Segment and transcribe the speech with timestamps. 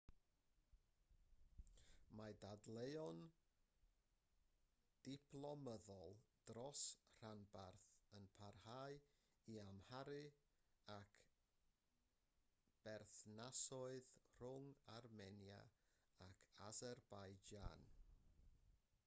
[2.19, 3.19] mae dadleuon
[5.07, 6.15] diplomyddol
[6.51, 7.91] dros y rhanbarth
[8.21, 8.97] yn parhau
[9.55, 10.19] i amharu
[10.95, 11.13] ar
[12.87, 15.61] berthnasoedd rhwng armenia
[16.29, 16.41] ac
[16.71, 17.87] aserbaijan